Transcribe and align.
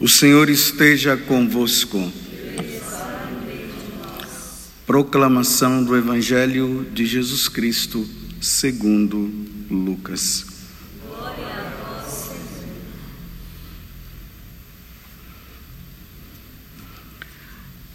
O 0.00 0.06
Senhor 0.06 0.48
esteja 0.48 1.16
convosco. 1.16 2.12
Proclamação 4.86 5.82
do 5.82 5.96
Evangelho 5.96 6.86
de 6.94 7.04
Jesus 7.04 7.48
Cristo, 7.48 8.08
segundo 8.40 9.28
Lucas. 9.68 10.46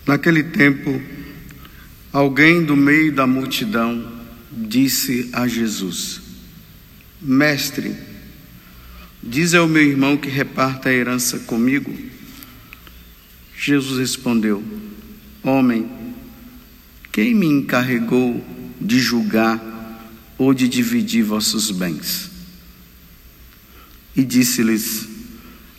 Naquele 0.06 0.44
tempo, 0.44 1.02
alguém 2.12 2.66
do 2.66 2.76
meio 2.76 3.16
da 3.16 3.26
multidão 3.26 4.12
disse 4.52 5.30
a 5.32 5.48
Jesus: 5.48 6.20
Mestre, 7.22 7.96
Diz 9.26 9.54
ao 9.54 9.70
meu 9.70 9.82
irmão 9.82 10.18
que 10.18 10.28
reparta 10.28 10.90
a 10.90 10.94
herança 10.94 11.40
comigo. 11.40 11.96
Jesus 13.58 13.98
respondeu: 13.98 14.62
Homem, 15.42 15.90
quem 17.10 17.34
me 17.34 17.46
encarregou 17.46 18.46
de 18.82 19.00
julgar 19.00 19.62
ou 20.38 20.54
de 20.54 20.68
dividir 20.68 21.24
vossos 21.24 21.72
bens? 21.72 22.30
E 24.14 24.26
disse-lhes: 24.26 25.08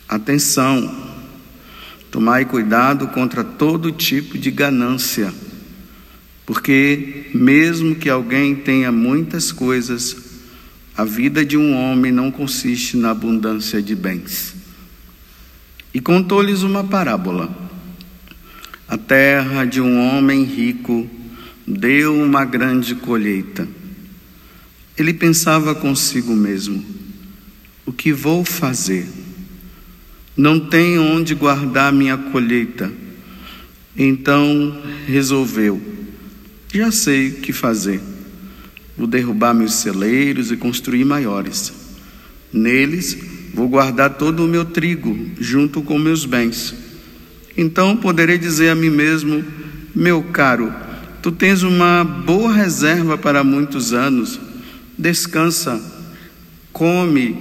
Atenção, 0.09 1.13
tomai 2.11 2.47
cuidado 2.47 3.09
contra 3.09 3.45
todo 3.45 3.93
tipo 3.93 4.38
de 4.38 4.51
ganância, 4.51 5.35
porque, 6.47 7.27
mesmo 7.35 7.95
que 7.95 8.09
alguém 8.09 8.55
tenha 8.55 8.90
muitas 8.90 9.52
coisas, 9.52 10.24
a 10.96 11.04
vida 11.04 11.45
de 11.45 11.56
um 11.56 11.74
homem 11.74 12.12
não 12.12 12.30
consiste 12.30 12.96
na 12.96 13.10
abundância 13.10 13.82
de 13.82 13.96
bens. 13.96 14.54
E 15.92 16.00
contou-lhes 16.00 16.62
uma 16.62 16.84
parábola. 16.84 17.52
A 18.87 18.96
terra 18.96 19.65
de 19.65 19.80
um 19.80 19.98
homem 19.98 20.45
rico 20.45 21.09
deu 21.66 22.15
uma 22.15 22.45
grande 22.45 22.95
colheita. 22.95 23.66
Ele 24.96 25.12
pensava 25.12 25.74
consigo 25.74 26.32
mesmo: 26.34 26.84
o 27.84 27.92
que 27.92 28.12
vou 28.12 28.45
fazer? 28.45 29.09
Não 30.37 30.60
tenho 30.60 31.02
onde 31.02 31.34
guardar 31.34 31.92
minha 31.92 32.16
colheita. 32.16 32.92
Então 33.96 34.80
resolveu: 35.06 35.80
já 36.72 36.92
sei 36.92 37.30
o 37.30 37.34
que 37.40 37.52
fazer 37.52 38.13
Vou 38.96 39.06
derrubar 39.06 39.52
meus 39.54 39.74
celeiros 39.74 40.52
e 40.52 40.56
construir 40.56 41.04
maiores. 41.04 41.73
Neles 42.52 43.16
vou 43.52 43.68
guardar 43.68 44.10
todo 44.14 44.45
o 44.45 44.48
meu 44.48 44.64
trigo, 44.64 45.16
junto 45.40 45.82
com 45.82 45.98
meus 45.98 46.24
bens. 46.24 46.74
Então 47.56 47.96
poderei 47.96 48.38
dizer 48.38 48.68
a 48.70 48.74
mim 48.74 48.90
mesmo: 48.90 49.45
Meu 49.95 50.22
caro, 50.22 50.72
tu 51.22 51.32
tens 51.32 51.62
uma 51.62 52.04
boa 52.04 52.52
reserva 52.52 53.18
para 53.18 53.42
muitos 53.42 53.92
anos. 53.92 54.40
Descansa, 54.96 55.80
come, 56.72 57.37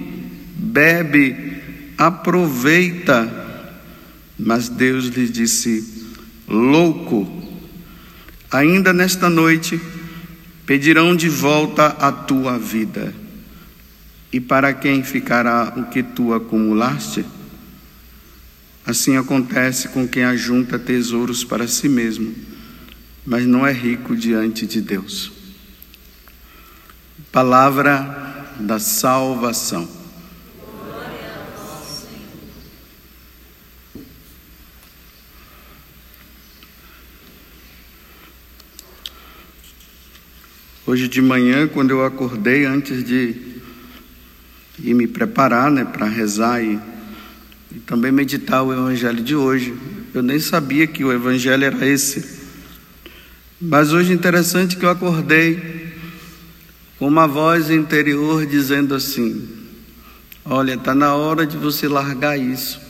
bebe, 0.56 1.56
aproveita. 1.96 3.42
Mas 4.38 4.68
Deus 4.68 5.06
lhe 5.06 5.28
disse: 5.28 6.08
Louco, 6.48 7.28
ainda 8.50 8.92
nesta 8.92 9.30
noite 9.30 9.80
pedirão 10.66 11.14
de 11.14 11.28
volta 11.28 11.86
a 11.86 12.10
tua 12.10 12.58
vida. 12.58 13.14
E 14.32 14.40
para 14.40 14.72
quem 14.72 15.02
ficará 15.02 15.72
o 15.76 15.84
que 15.84 16.02
tu 16.02 16.32
acumulaste? 16.32 17.24
Assim 18.84 19.16
acontece 19.16 19.88
com 19.88 20.06
quem 20.06 20.24
ajunta 20.24 20.78
tesouros 20.78 21.44
para 21.44 21.66
si 21.66 21.88
mesmo, 21.88 22.34
mas 23.24 23.46
não 23.46 23.66
é 23.66 23.72
rico 23.72 24.14
diante 24.14 24.66
de 24.66 24.80
Deus. 24.80 25.32
Palavra 27.32 28.46
da 28.60 28.78
salvação. 28.78 30.03
Hoje 40.94 41.08
de 41.08 41.20
manhã, 41.20 41.66
quando 41.66 41.90
eu 41.90 42.04
acordei, 42.04 42.64
antes 42.64 43.02
de 43.02 43.34
ir 44.78 44.94
me 44.94 45.08
preparar 45.08 45.68
né, 45.68 45.84
para 45.84 46.06
rezar 46.06 46.62
e, 46.62 46.78
e 47.74 47.80
também 47.80 48.12
meditar 48.12 48.62
o 48.62 48.72
Evangelho 48.72 49.20
de 49.20 49.34
hoje, 49.34 49.74
eu 50.14 50.22
nem 50.22 50.38
sabia 50.38 50.86
que 50.86 51.02
o 51.02 51.12
Evangelho 51.12 51.64
era 51.64 51.84
esse. 51.84 52.24
Mas 53.60 53.92
hoje 53.92 54.12
interessante 54.12 54.76
que 54.76 54.84
eu 54.84 54.88
acordei 54.88 55.90
com 56.96 57.08
uma 57.08 57.26
voz 57.26 57.70
interior 57.70 58.46
dizendo 58.46 58.94
assim: 58.94 59.48
Olha, 60.44 60.74
está 60.74 60.94
na 60.94 61.12
hora 61.16 61.44
de 61.44 61.56
você 61.56 61.88
largar 61.88 62.38
isso. 62.38 62.80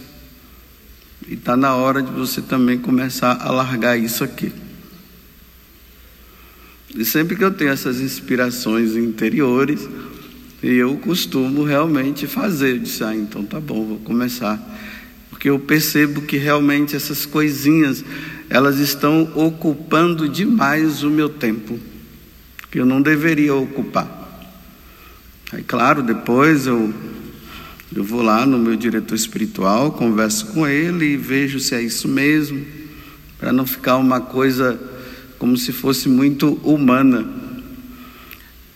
E 1.26 1.32
está 1.32 1.56
na 1.56 1.74
hora 1.74 2.02
de 2.02 2.12
você 2.12 2.42
também 2.42 2.76
começar 2.76 3.38
a 3.40 3.50
largar 3.50 3.98
isso 3.98 4.22
aqui. 4.22 4.52
E 6.94 7.04
sempre 7.04 7.34
que 7.34 7.42
eu 7.42 7.50
tenho 7.50 7.70
essas 7.70 8.00
inspirações 8.00 8.94
interiores, 8.94 9.88
eu 10.62 10.96
costumo 10.96 11.64
realmente 11.64 12.26
fazer. 12.26 12.76
Eu 12.76 12.78
disse, 12.78 13.02
ah, 13.02 13.14
então 13.14 13.44
tá 13.44 13.58
bom, 13.58 13.84
vou 13.84 13.98
começar. 13.98 14.60
Porque 15.28 15.50
eu 15.50 15.58
percebo 15.58 16.22
que 16.22 16.36
realmente 16.36 16.94
essas 16.94 17.26
coisinhas, 17.26 18.04
elas 18.48 18.78
estão 18.78 19.28
ocupando 19.34 20.28
demais 20.28 21.02
o 21.02 21.10
meu 21.10 21.28
tempo, 21.28 21.78
que 22.70 22.78
eu 22.78 22.86
não 22.86 23.02
deveria 23.02 23.54
ocupar. 23.54 24.22
Aí, 25.52 25.62
claro, 25.62 26.02
depois 26.02 26.66
eu, 26.66 26.94
eu 27.94 28.04
vou 28.04 28.22
lá 28.22 28.46
no 28.46 28.58
meu 28.58 28.76
diretor 28.76 29.16
espiritual, 29.16 29.92
converso 29.92 30.46
com 30.46 30.66
ele 30.66 31.12
e 31.12 31.16
vejo 31.16 31.58
se 31.58 31.74
é 31.74 31.82
isso 31.82 32.06
mesmo, 32.06 32.64
para 33.38 33.52
não 33.52 33.66
ficar 33.66 33.96
uma 33.96 34.20
coisa 34.20 34.93
como 35.44 35.58
se 35.58 35.72
fosse 35.72 36.08
muito 36.08 36.54
humana. 36.62 37.22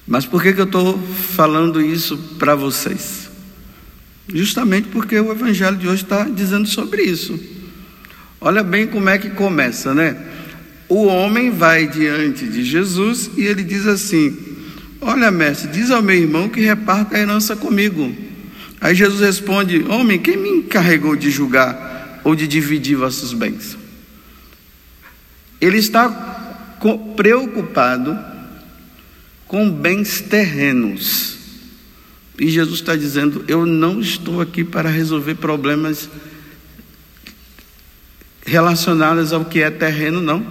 Mas 0.06 0.26
por 0.26 0.42
que, 0.42 0.52
que 0.52 0.60
eu 0.60 0.66
estou 0.66 0.98
falando 1.34 1.80
isso 1.80 2.18
para 2.38 2.54
vocês? 2.54 3.30
Justamente 4.28 4.88
porque 4.88 5.18
o 5.18 5.32
Evangelho 5.32 5.78
de 5.78 5.88
hoje 5.88 6.02
está 6.02 6.24
dizendo 6.24 6.68
sobre 6.68 7.04
isso. 7.04 7.40
Olha 8.38 8.62
bem 8.62 8.86
como 8.86 9.08
é 9.08 9.16
que 9.16 9.30
começa, 9.30 9.94
né? 9.94 10.14
O 10.90 11.06
homem 11.06 11.50
vai 11.50 11.86
diante 11.86 12.46
de 12.46 12.62
Jesus 12.62 13.30
e 13.38 13.44
ele 13.44 13.62
diz 13.62 13.86
assim: 13.86 14.36
Olha, 15.00 15.30
mestre, 15.30 15.70
diz 15.70 15.90
ao 15.90 16.02
meu 16.02 16.16
irmão 16.16 16.50
que 16.50 16.60
reparta 16.60 17.16
a 17.16 17.20
herança 17.20 17.56
comigo. 17.56 18.14
Aí 18.78 18.94
Jesus 18.94 19.22
responde: 19.22 19.86
Homem, 19.88 20.18
quem 20.18 20.36
me 20.36 20.50
encarregou 20.50 21.16
de 21.16 21.30
julgar 21.30 22.20
ou 22.24 22.34
de 22.34 22.46
dividir 22.46 22.98
vossos 22.98 23.32
bens? 23.32 23.74
Ele 25.62 25.78
está 25.78 26.37
preocupado 27.16 28.18
com 29.46 29.70
bens 29.70 30.20
terrenos. 30.20 31.36
E 32.38 32.48
Jesus 32.48 32.80
está 32.80 32.94
dizendo: 32.94 33.44
Eu 33.48 33.66
não 33.66 34.00
estou 34.00 34.40
aqui 34.40 34.62
para 34.62 34.88
resolver 34.88 35.34
problemas 35.36 36.08
relacionados 38.44 39.32
ao 39.32 39.44
que 39.44 39.60
é 39.60 39.70
terreno, 39.70 40.20
não. 40.20 40.46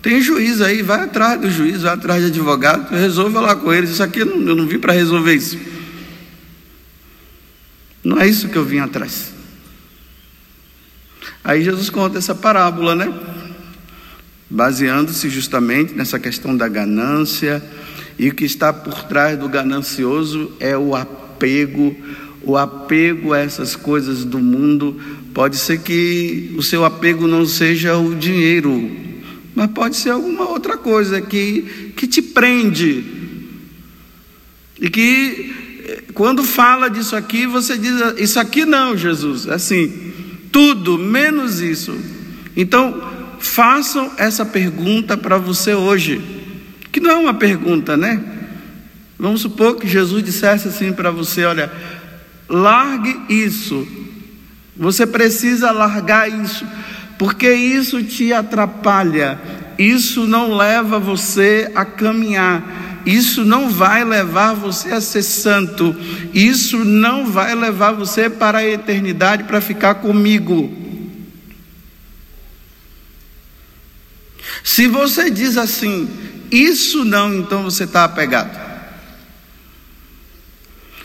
Tem 0.00 0.20
juiz 0.20 0.60
aí, 0.60 0.82
vai 0.82 1.00
atrás 1.00 1.40
do 1.40 1.50
juiz, 1.50 1.82
vai 1.82 1.94
atrás 1.94 2.22
de 2.22 2.28
advogado, 2.28 2.90
resolva 2.90 3.40
lá 3.40 3.56
com 3.56 3.72
eles. 3.72 3.90
Isso 3.90 4.02
aqui 4.02 4.20
eu 4.20 4.26
não, 4.26 4.48
eu 4.48 4.54
não 4.54 4.66
vim 4.66 4.78
para 4.78 4.92
resolver 4.92 5.34
isso. 5.34 5.58
Não 8.02 8.20
é 8.20 8.28
isso 8.28 8.50
que 8.50 8.56
eu 8.56 8.64
vim 8.64 8.78
atrás. 8.78 9.32
Aí 11.42 11.64
Jesus 11.64 11.88
conta 11.88 12.18
essa 12.18 12.34
parábola, 12.34 12.94
né? 12.94 13.12
Baseando-se 14.48 15.28
justamente 15.28 15.94
nessa 15.94 16.18
questão 16.18 16.56
da 16.56 16.68
ganância, 16.68 17.62
e 18.18 18.28
o 18.28 18.34
que 18.34 18.44
está 18.44 18.72
por 18.72 19.04
trás 19.04 19.38
do 19.38 19.48
ganancioso 19.48 20.52
é 20.60 20.76
o 20.76 20.94
apego, 20.94 21.96
o 22.42 22.56
apego 22.56 23.32
a 23.32 23.38
essas 23.40 23.74
coisas 23.74 24.24
do 24.24 24.38
mundo. 24.38 25.00
Pode 25.32 25.56
ser 25.56 25.80
que 25.80 26.54
o 26.56 26.62
seu 26.62 26.84
apego 26.84 27.26
não 27.26 27.44
seja 27.44 27.96
o 27.96 28.14
dinheiro, 28.14 28.90
mas 29.54 29.70
pode 29.72 29.96
ser 29.96 30.10
alguma 30.10 30.48
outra 30.48 30.76
coisa 30.76 31.20
que, 31.20 31.92
que 31.96 32.06
te 32.06 32.22
prende. 32.22 33.04
E 34.80 34.88
que 34.88 35.64
quando 36.14 36.44
fala 36.44 36.88
disso 36.88 37.16
aqui, 37.16 37.46
você 37.46 37.76
diz: 37.76 37.94
Isso 38.18 38.38
aqui 38.38 38.64
não, 38.64 38.96
Jesus, 38.96 39.48
assim, 39.48 40.12
tudo 40.52 40.96
menos 40.96 41.60
isso. 41.60 41.96
Então, 42.56 43.13
façam 43.48 44.12
essa 44.16 44.44
pergunta 44.44 45.16
para 45.16 45.38
você 45.38 45.74
hoje, 45.74 46.20
que 46.90 47.00
não 47.00 47.10
é 47.10 47.16
uma 47.16 47.34
pergunta, 47.34 47.96
né? 47.96 48.22
Vamos 49.18 49.40
supor 49.40 49.76
que 49.76 49.88
Jesus 49.88 50.22
dissesse 50.22 50.68
assim 50.68 50.92
para 50.92 51.10
você: 51.10 51.44
olha, 51.44 51.72
largue 52.48 53.16
isso, 53.28 53.86
Você 54.76 55.06
precisa 55.06 55.70
largar 55.70 56.28
isso, 56.28 56.66
porque 57.16 57.52
isso 57.52 58.02
te 58.02 58.32
atrapalha, 58.32 59.40
isso 59.78 60.26
não 60.26 60.56
leva 60.56 60.98
você 60.98 61.70
a 61.74 61.84
caminhar, 61.84 63.02
isso 63.06 63.44
não 63.44 63.70
vai 63.70 64.04
levar 64.04 64.52
você 64.54 64.92
a 64.92 65.00
ser 65.00 65.22
santo, 65.22 65.94
isso 66.32 66.84
não 66.84 67.26
vai 67.26 67.54
levar 67.54 67.92
você 67.92 68.28
para 68.28 68.58
a 68.58 68.68
eternidade 68.68 69.44
para 69.44 69.60
ficar 69.60 69.94
comigo. 69.96 70.83
Se 74.64 74.88
você 74.88 75.30
diz 75.30 75.58
assim, 75.58 76.08
isso 76.50 77.04
não, 77.04 77.34
então 77.34 77.62
você 77.62 77.84
está 77.84 78.02
apegado. 78.02 78.64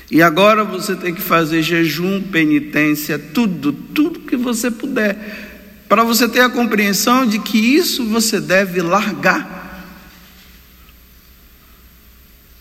E 0.09 0.21
agora 0.21 0.63
você 0.63 0.95
tem 0.95 1.13
que 1.13 1.21
fazer 1.21 1.61
jejum, 1.61 2.23
penitência, 2.23 3.19
tudo, 3.19 3.73
tudo 3.73 4.21
que 4.21 4.37
você 4.37 4.71
puder, 4.71 5.83
para 5.89 6.05
você 6.05 6.29
ter 6.29 6.39
a 6.39 6.49
compreensão 6.49 7.25
de 7.25 7.37
que 7.37 7.57
isso 7.57 8.05
você 8.05 8.39
deve 8.39 8.81
largar. 8.81 9.83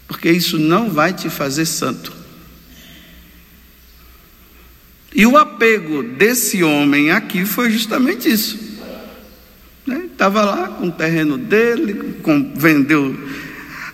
Porque 0.09 0.31
isso 0.33 0.59
não 0.59 0.91
vai 0.91 1.13
te 1.13 1.31
fazer 1.31 1.65
santo. 1.65 2.13
E 5.15 5.25
o 5.25 5.39
apego 5.39 6.03
desse 6.03 6.65
homem 6.65 7.13
aqui 7.13 7.47
foi 7.47 7.71
justamente 7.71 8.29
isso. 8.29 8.68
Estava 10.19 10.45
lá 10.45 10.67
com 10.67 10.89
o 10.89 10.91
terreno 10.91 11.39
dele, 11.39 12.19
com, 12.25 12.53
vendeu 12.53 13.17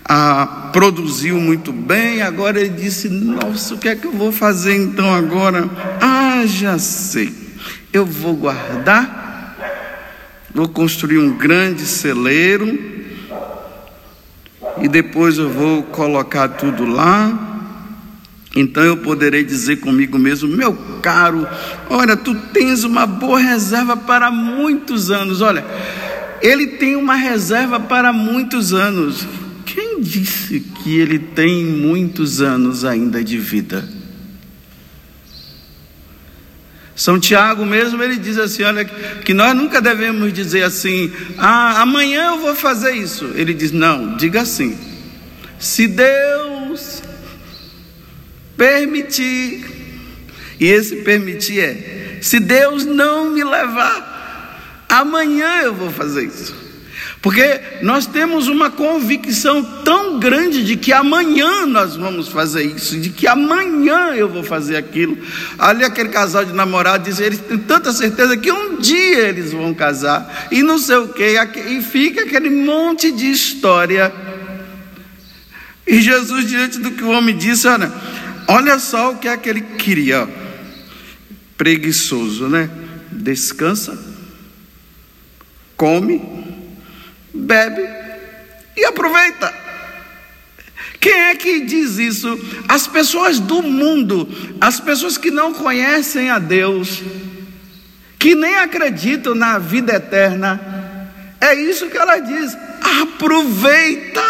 ah, 0.06 0.70
produziu 0.72 1.38
muito 1.38 1.70
bem, 1.70 2.22
agora 2.22 2.58
ele 2.58 2.70
disse: 2.70 3.10
Nossa, 3.10 3.74
o 3.74 3.78
que 3.78 3.88
é 3.88 3.94
que 3.94 4.06
eu 4.06 4.12
vou 4.12 4.32
fazer 4.32 4.74
então 4.74 5.14
agora? 5.14 5.68
Ah, 6.00 6.44
já 6.46 6.78
sei, 6.78 7.30
eu 7.92 8.06
vou 8.06 8.34
guardar, 8.34 9.54
vou 10.54 10.66
construir 10.66 11.18
um 11.18 11.36
grande 11.36 11.82
celeiro, 11.82 12.66
e 14.80 14.88
depois 14.88 15.36
eu 15.36 15.50
vou 15.50 15.82
colocar 15.82 16.48
tudo 16.48 16.86
lá. 16.86 17.50
Então 18.56 18.82
eu 18.82 18.96
poderei 18.96 19.44
dizer 19.44 19.76
comigo 19.76 20.18
mesmo, 20.18 20.48
meu 20.48 20.72
caro, 21.02 21.46
olha, 21.90 22.16
tu 22.16 22.34
tens 22.34 22.82
uma 22.82 23.04
boa 23.04 23.38
reserva 23.38 23.94
para 23.94 24.30
muitos 24.30 25.10
anos. 25.10 25.42
Olha, 25.42 25.64
ele 26.44 26.66
tem 26.66 26.94
uma 26.94 27.14
reserva 27.14 27.80
para 27.80 28.12
muitos 28.12 28.74
anos. 28.74 29.26
Quem 29.64 30.02
disse 30.02 30.60
que 30.60 30.98
ele 30.98 31.18
tem 31.18 31.64
muitos 31.64 32.42
anos 32.42 32.84
ainda 32.84 33.24
de 33.24 33.38
vida? 33.38 33.88
São 36.94 37.18
Tiago 37.18 37.64
mesmo, 37.64 38.02
ele 38.02 38.16
diz 38.16 38.36
assim: 38.36 38.62
olha, 38.62 38.84
que 38.84 39.32
nós 39.32 39.56
nunca 39.56 39.80
devemos 39.80 40.34
dizer 40.34 40.64
assim, 40.64 41.10
ah, 41.38 41.80
amanhã 41.80 42.32
eu 42.32 42.38
vou 42.38 42.54
fazer 42.54 42.92
isso. 42.92 43.32
Ele 43.34 43.54
diz: 43.54 43.72
não, 43.72 44.14
diga 44.18 44.42
assim, 44.42 44.78
se 45.58 45.88
Deus 45.88 47.02
permitir, 48.54 49.64
e 50.60 50.66
esse 50.66 50.96
permitir 50.96 51.60
é, 51.60 52.18
se 52.20 52.38
Deus 52.38 52.84
não 52.84 53.30
me 53.30 53.42
levar, 53.42 54.13
amanhã 55.00 55.62
eu 55.62 55.74
vou 55.74 55.90
fazer 55.90 56.24
isso. 56.24 56.64
Porque 57.24 57.58
nós 57.80 58.06
temos 58.06 58.48
uma 58.48 58.70
convicção 58.70 59.62
tão 59.82 60.18
grande 60.18 60.62
de 60.62 60.76
que 60.76 60.92
amanhã 60.92 61.64
nós 61.64 61.96
vamos 61.96 62.28
fazer 62.28 62.64
isso, 62.64 63.00
de 63.00 63.08
que 63.08 63.26
amanhã 63.26 64.12
eu 64.14 64.28
vou 64.28 64.44
fazer 64.44 64.76
aquilo. 64.76 65.16
Ali 65.58 65.84
aquele 65.84 66.10
casal 66.10 66.44
de 66.44 66.52
namorado 66.52 67.04
diz, 67.04 67.18
eles 67.18 67.38
têm 67.38 67.56
tanta 67.56 67.94
certeza 67.94 68.36
que 68.36 68.52
um 68.52 68.76
dia 68.76 69.20
eles 69.20 69.52
vão 69.52 69.72
casar 69.72 70.48
e 70.50 70.62
não 70.62 70.76
sei 70.76 70.96
o 70.96 71.08
que, 71.08 71.24
e 71.66 71.80
fica 71.80 72.24
aquele 72.24 72.50
monte 72.50 73.10
de 73.10 73.30
história. 73.30 74.12
E 75.86 76.02
Jesus, 76.02 76.46
diante 76.46 76.78
do 76.78 76.90
que 76.90 77.02
o 77.02 77.08
homem 77.08 77.34
disse, 77.34 77.66
olha, 77.66 77.90
olha 78.46 78.78
só 78.78 79.12
o 79.12 79.16
que 79.16 79.28
é 79.28 79.36
que 79.38 79.48
ele 79.48 79.62
queria, 79.62 80.28
preguiçoso, 81.56 82.48
né? 82.48 82.68
Descansa, 83.10 83.98
come, 85.84 86.18
bebe 87.34 87.86
e 88.74 88.86
aproveita. 88.86 89.52
Quem 90.98 91.12
é 91.12 91.34
que 91.34 91.60
diz 91.60 91.98
isso? 91.98 92.38
As 92.66 92.86
pessoas 92.86 93.38
do 93.38 93.62
mundo, 93.62 94.26
as 94.58 94.80
pessoas 94.80 95.18
que 95.18 95.30
não 95.30 95.52
conhecem 95.52 96.30
a 96.30 96.38
Deus, 96.38 97.02
que 98.18 98.34
nem 98.34 98.54
acreditam 98.54 99.34
na 99.34 99.58
vida 99.58 99.94
eterna. 99.94 100.58
É 101.38 101.54
isso 101.54 101.90
que 101.90 101.98
ela 101.98 102.18
diz. 102.18 102.56
Aproveita. 103.02 104.22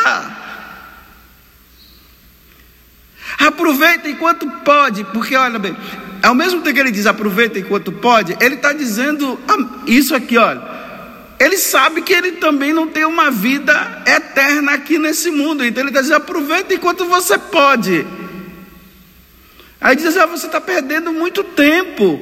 Aproveita 3.39 4.09
enquanto 4.09 4.51
pode, 4.65 5.05
porque 5.05 5.37
olha 5.37 5.61
bem, 5.61 5.77
ao 6.21 6.35
mesmo 6.35 6.63
tempo 6.63 6.75
que 6.75 6.81
ele 6.81 6.91
diz 6.91 7.07
aproveita 7.07 7.61
enquanto 7.61 7.93
pode, 7.93 8.37
ele 8.41 8.57
está 8.57 8.73
dizendo 8.73 9.39
isso 9.87 10.17
aqui, 10.17 10.37
olha. 10.37 10.74
Ele 11.39 11.57
sabe 11.57 12.03
que 12.03 12.13
ele 12.13 12.33
também 12.33 12.73
não 12.73 12.87
tem 12.89 13.05
uma 13.05 13.31
vida 13.31 14.03
eterna 14.07 14.73
aqui 14.73 14.99
nesse 14.99 15.31
mundo. 15.31 15.65
Então 15.65 15.83
ele 15.83 15.91
dizendo: 15.91 16.17
aproveita 16.17 16.75
enquanto 16.75 17.05
você 17.07 17.37
pode. 17.39 18.07
Aí 19.81 19.97
diz: 19.97 20.17
ah, 20.17 20.27
você 20.27 20.47
está 20.47 20.61
perdendo 20.61 21.13
muito 21.13 21.43
tempo. 21.43 22.21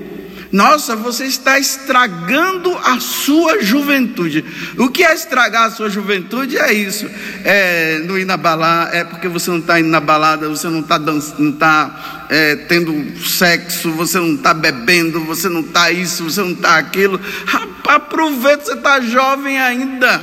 Nossa, 0.52 0.94
você 0.94 1.24
está 1.24 1.58
estragando 1.58 2.76
a 2.76 3.00
sua 3.00 3.62
juventude. 3.62 4.44
O 4.76 4.90
que 4.90 5.02
é 5.02 5.14
estragar 5.14 5.68
a 5.68 5.70
sua 5.70 5.88
juventude? 5.88 6.58
É 6.58 6.70
isso. 6.74 7.08
É 7.42 8.02
não 8.04 8.18
ir 8.18 8.26
na 8.26 8.36
balada, 8.36 8.94
é 8.94 9.02
porque 9.02 9.28
você 9.28 9.50
não 9.50 9.60
está 9.60 9.80
indo 9.80 9.88
na 9.88 10.00
balada, 10.00 10.46
você 10.50 10.68
não 10.68 10.80
está 10.80 10.98
não 10.98 11.52
tá, 11.52 12.26
é, 12.28 12.56
tendo 12.56 13.18
sexo, 13.18 13.92
você 13.92 14.18
não 14.18 14.34
está 14.34 14.52
bebendo, 14.52 15.24
você 15.24 15.48
não 15.48 15.60
está 15.60 15.90
isso, 15.90 16.24
você 16.24 16.42
não 16.42 16.52
está 16.52 16.76
aquilo. 16.76 17.18
Rapaz, 17.46 17.96
aproveita, 17.96 18.64
você 18.64 18.74
está 18.74 19.00
jovem 19.00 19.58
ainda. 19.58 20.20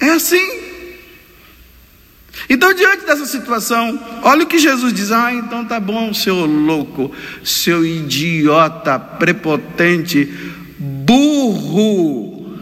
É 0.00 0.10
assim. 0.10 0.55
Então, 2.48 2.72
diante 2.74 3.06
dessa 3.06 3.26
situação, 3.26 3.98
olha 4.22 4.44
o 4.44 4.46
que 4.46 4.58
Jesus 4.58 4.92
diz: 4.92 5.10
Ah, 5.10 5.32
então 5.32 5.64
tá 5.64 5.80
bom, 5.80 6.12
seu 6.12 6.46
louco, 6.46 7.10
seu 7.42 7.84
idiota, 7.84 8.98
prepotente, 8.98 10.24
burro, 10.78 12.56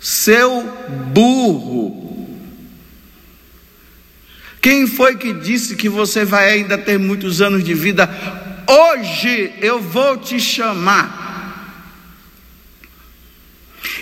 seu 0.00 0.62
burro. 1.12 2.06
Quem 4.60 4.86
foi 4.86 5.16
que 5.16 5.32
disse 5.32 5.76
que 5.76 5.88
você 5.88 6.24
vai 6.24 6.50
ainda 6.50 6.76
ter 6.76 6.98
muitos 6.98 7.40
anos 7.40 7.62
de 7.62 7.72
vida? 7.72 8.10
Hoje 8.66 9.52
eu 9.60 9.80
vou 9.80 10.16
te 10.16 10.40
chamar 10.40 11.25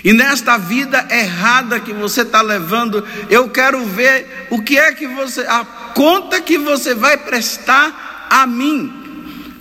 e 0.05 0.13
nesta 0.13 0.55
vida 0.55 1.07
errada 1.09 1.79
que 1.79 1.91
você 1.91 2.21
está 2.21 2.39
levando, 2.39 3.03
eu 3.27 3.49
quero 3.49 3.83
ver 3.83 4.45
o 4.51 4.61
que 4.61 4.77
é 4.77 4.93
que 4.93 5.07
você, 5.07 5.41
a 5.41 5.65
conta 5.95 6.39
que 6.39 6.59
você 6.59 6.93
vai 6.93 7.17
prestar 7.17 8.27
a 8.29 8.45
mim. 8.45 8.93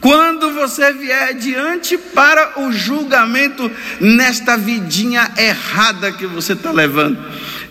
Quando 0.03 0.53
você 0.53 0.93
vier 0.93 1.33
diante 1.33 1.97
para 1.97 2.61
o 2.61 2.71
julgamento 2.71 3.71
nesta 3.99 4.55
vidinha 4.55 5.33
errada 5.39 6.13
que 6.13 6.27
você 6.27 6.53
está 6.53 6.71
levando. 6.71 7.19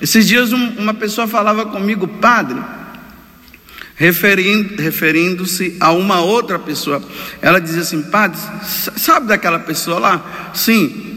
Esses 0.02 0.28
dias 0.28 0.52
um, 0.52 0.70
uma 0.80 0.96
pessoa 0.96 1.28
falava 1.28 1.68
comigo, 1.68 2.08
padre, 2.08 2.60
referindo-se 3.94 4.82
referindo 4.82 5.46
a 5.80 5.92
uma 5.92 6.22
outra 6.22 6.58
pessoa. 6.58 7.04
Ela 7.40 7.62
dizia 7.62 7.82
assim, 7.82 8.02
padre, 8.02 8.40
sabe 8.98 9.28
daquela 9.28 9.60
pessoa 9.60 10.00
lá? 10.00 10.52
Sim, 10.56 11.13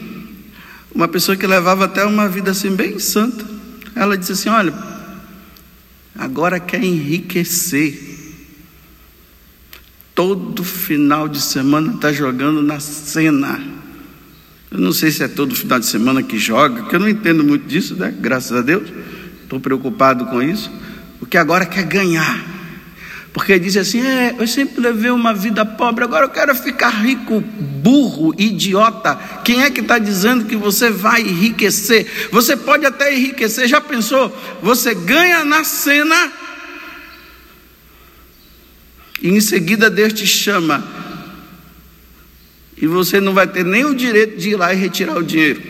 uma 0.96 1.06
pessoa 1.06 1.36
que 1.36 1.46
levava 1.46 1.84
até 1.84 2.02
uma 2.06 2.26
vida 2.26 2.52
assim 2.52 2.74
bem 2.74 2.98
santa. 2.98 3.44
Ela 3.94 4.16
disse 4.16 4.32
assim: 4.32 4.48
Olha, 4.48 4.72
agora 6.16 6.58
quer 6.58 6.82
enriquecer. 6.82 8.14
Todo 10.14 10.64
final 10.64 11.28
de 11.28 11.38
semana 11.38 11.92
está 11.92 12.10
jogando 12.10 12.62
na 12.62 12.80
cena. 12.80 13.62
Eu 14.70 14.78
não 14.80 14.90
sei 14.90 15.10
se 15.10 15.22
é 15.22 15.28
todo 15.28 15.54
final 15.54 15.78
de 15.78 15.84
semana 15.84 16.22
que 16.22 16.38
joga, 16.38 16.84
que 16.84 16.96
eu 16.96 17.00
não 17.00 17.08
entendo 17.08 17.44
muito 17.44 17.66
disso, 17.66 17.94
né? 17.94 18.14
Graças 18.18 18.56
a 18.56 18.62
Deus. 18.62 18.90
Estou 19.42 19.60
preocupado 19.60 20.24
com 20.24 20.42
isso. 20.42 20.72
Porque 21.20 21.36
agora 21.36 21.66
quer 21.66 21.84
ganhar. 21.84 22.42
Porque 23.36 23.58
diz 23.58 23.76
assim: 23.76 24.00
é, 24.00 24.34
eu 24.38 24.48
sempre 24.48 24.80
levei 24.80 25.10
uma 25.10 25.34
vida 25.34 25.62
pobre, 25.62 26.02
agora 26.02 26.24
eu 26.24 26.30
quero 26.30 26.54
ficar 26.54 26.88
rico, 26.88 27.38
burro, 27.42 28.34
idiota. 28.38 29.14
Quem 29.44 29.62
é 29.62 29.70
que 29.70 29.82
está 29.82 29.98
dizendo 29.98 30.46
que 30.46 30.56
você 30.56 30.88
vai 30.88 31.20
enriquecer? 31.20 32.30
Você 32.32 32.56
pode 32.56 32.86
até 32.86 33.14
enriquecer, 33.14 33.68
já 33.68 33.78
pensou? 33.78 34.34
Você 34.62 34.94
ganha 34.94 35.44
na 35.44 35.64
cena 35.64 36.32
e 39.20 39.28
em 39.28 39.40
seguida 39.42 39.90
Deus 39.90 40.14
te 40.14 40.26
chama 40.26 40.82
E 42.74 42.86
você 42.86 43.20
não 43.20 43.34
vai 43.34 43.46
ter 43.46 43.66
nem 43.66 43.84
o 43.84 43.94
direito 43.94 44.38
de 44.38 44.50
ir 44.50 44.56
lá 44.56 44.72
e 44.72 44.76
retirar 44.78 45.18
o 45.18 45.22
dinheiro. 45.22 45.60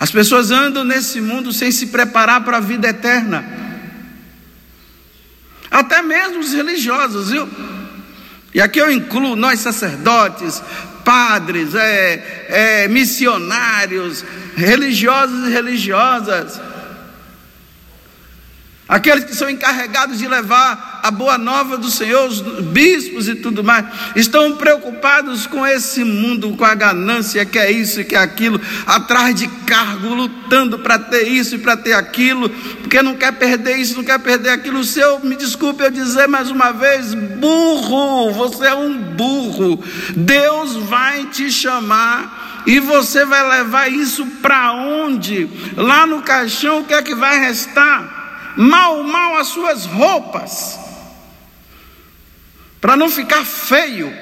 As 0.00 0.10
pessoas 0.10 0.50
andam 0.50 0.84
nesse 0.84 1.20
mundo 1.20 1.52
sem 1.52 1.72
se 1.72 1.88
preparar 1.88 2.42
para 2.42 2.58
a 2.58 2.60
vida 2.60 2.88
eterna. 2.88 3.44
Até 5.70 6.02
mesmo 6.02 6.40
os 6.40 6.52
religiosos, 6.52 7.30
viu? 7.30 7.48
E 8.54 8.60
aqui 8.60 8.78
eu 8.80 8.90
incluo 8.90 9.36
nós 9.36 9.60
sacerdotes, 9.60 10.62
padres, 11.04 11.74
é, 11.74 12.46
é, 12.48 12.88
missionários, 12.88 14.24
religiosos 14.56 15.48
e 15.48 15.50
religiosas. 15.50 16.60
Aqueles 18.88 19.24
que 19.24 19.34
são 19.34 19.50
encarregados 19.50 20.18
de 20.18 20.26
levar 20.26 20.97
a 21.08 21.10
boa 21.10 21.38
nova 21.38 21.78
do 21.78 21.90
Senhor, 21.90 22.28
os 22.28 22.40
bispos 22.40 23.28
e 23.28 23.34
tudo 23.34 23.64
mais, 23.64 23.86
estão 24.14 24.56
preocupados 24.56 25.46
com 25.46 25.66
esse 25.66 26.04
mundo, 26.04 26.54
com 26.54 26.66
a 26.66 26.74
ganância 26.74 27.46
que 27.46 27.58
é 27.58 27.70
isso 27.72 28.02
e 28.02 28.04
que 28.04 28.14
é 28.14 28.18
aquilo, 28.18 28.60
atrás 28.86 29.34
de 29.34 29.48
cargo, 29.48 30.12
lutando 30.12 30.78
para 30.78 30.98
ter 30.98 31.26
isso 31.26 31.54
e 31.54 31.58
para 31.58 31.78
ter 31.78 31.94
aquilo, 31.94 32.50
porque 32.50 33.00
não 33.00 33.16
quer 33.16 33.32
perder 33.32 33.78
isso, 33.78 33.96
não 33.96 34.04
quer 34.04 34.18
perder 34.18 34.50
aquilo. 34.50 34.80
O 34.80 34.84
seu, 34.84 35.20
me 35.20 35.34
desculpe 35.34 35.82
eu 35.82 35.90
dizer 35.90 36.28
mais 36.28 36.50
uma 36.50 36.72
vez, 36.72 37.14
burro, 37.14 38.30
você 38.32 38.66
é 38.66 38.74
um 38.74 38.98
burro. 38.98 39.82
Deus 40.14 40.76
vai 40.76 41.24
te 41.24 41.50
chamar 41.50 42.62
e 42.66 42.78
você 42.80 43.24
vai 43.24 43.48
levar 43.48 43.90
isso 43.90 44.26
para 44.42 44.72
onde? 44.74 45.48
Lá 45.74 46.06
no 46.06 46.20
caixão, 46.20 46.80
o 46.80 46.84
que 46.84 46.92
é 46.92 47.02
que 47.02 47.14
vai 47.14 47.40
restar? 47.40 48.18
mal, 48.58 49.04
mal 49.04 49.36
as 49.36 49.46
suas 49.46 49.86
roupas, 49.86 50.78
para 52.80 52.96
não 52.96 53.08
ficar 53.08 53.44
feio. 53.44 54.12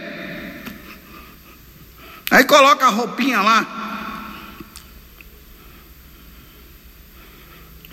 Aí 2.31 2.45
coloca 2.45 2.87
a 2.87 2.91
roupinha 2.91 3.41
lá. 3.41 3.67